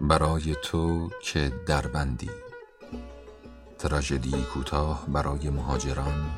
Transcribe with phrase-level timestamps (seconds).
[0.00, 2.30] برای تو که دربندی.
[3.78, 6.30] تراژدی کوتاه برای مهاجران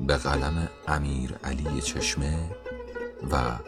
[0.00, 2.50] به قلم امیر علی چشمه
[3.30, 3.58] و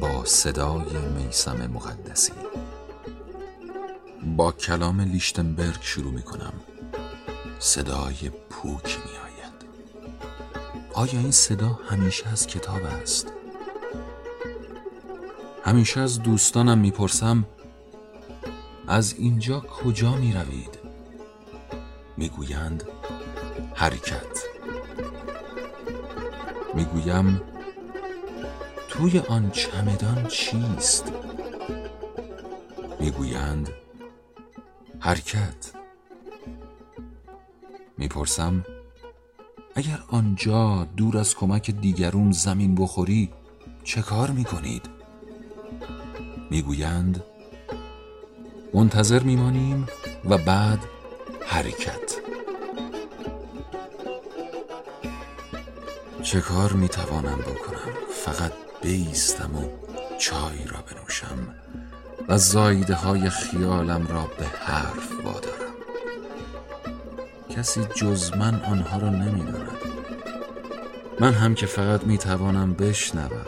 [0.00, 2.32] با صدای میسم مقدسی.
[4.36, 6.52] با کلام لیشتنبرگ شروع می کنم
[7.58, 9.52] صدای پوک می آید
[10.94, 13.32] آیا این صدا همیشه از کتاب است؟
[15.64, 17.44] همیشه از دوستانم می‌پرسم
[18.88, 20.78] از اینجا کجا می روید؟
[22.16, 22.84] می‌گویند
[23.74, 24.42] حرکت
[26.74, 27.42] می‌گویم
[28.88, 31.12] توی آن چمدان چیست؟
[33.00, 33.68] می‌گویند
[35.00, 35.72] حرکت
[37.98, 38.64] می‌پرسم
[39.74, 43.30] اگر آنجا دور از کمک دیگرون زمین بخوری
[43.84, 44.88] چه کار می‌کنید؟
[46.50, 47.24] می‌گویند
[48.74, 49.86] منتظر میمانیم
[50.24, 50.78] و بعد
[51.46, 52.16] حرکت.
[56.22, 57.92] چه کار می‌توانم بکنم؟
[58.24, 59.68] فقط بیستم و
[60.18, 61.54] چای را بنوشم
[62.28, 65.74] و زایده های خیالم را به حرف وادارم.
[67.50, 69.78] کسی جز من آنها را نمی‌داند.
[71.20, 73.46] من هم که فقط می‌توانم بشنوم.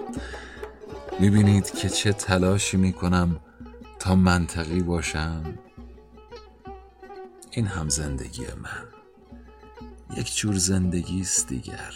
[1.20, 3.40] می‌بینید که چه تلاشی می‌کنم
[4.02, 5.58] تا منطقی باشم.
[7.50, 8.86] این هم زندگی من.
[10.16, 11.94] یک جور زندگی است دیگر.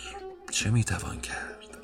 [0.51, 1.79] چه می‌توان کرد؟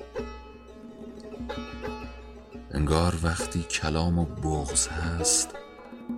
[2.70, 5.48] انگار وقتی کلام و بغز هست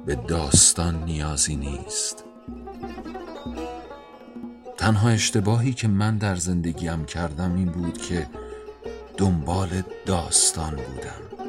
[0.07, 2.25] به داستان نیازی نیست.
[4.77, 8.27] تنها اشتباهی که من در زندگیم کردم این بود که
[9.17, 11.44] دنبال داستان بودم.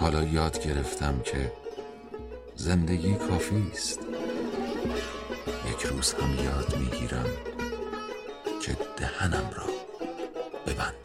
[0.00, 1.52] حالا یاد گرفتم که
[2.56, 4.00] زندگی کافی است.
[5.70, 7.26] یک روز هم یاد می‌گیرم
[8.62, 9.64] که دهنم را
[10.66, 10.99] ببند.